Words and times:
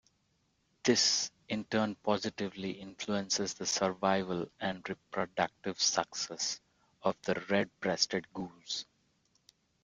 This 0.81 1.29
in 1.47 1.63
turn 1.65 1.93
positively 1.93 2.71
influences 2.71 3.53
the 3.53 3.67
survival 3.67 4.49
and 4.59 4.81
reproductive 4.89 5.79
success 5.79 6.59
of 7.03 7.15
the 7.21 7.35
red-breasted 7.51 8.25
goose. 8.33 8.87